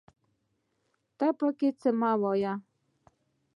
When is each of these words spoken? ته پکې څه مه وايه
ته 1.17 1.27
پکې 1.37 1.69
څه 1.79 1.89
مه 1.99 2.11
وايه 2.21 2.53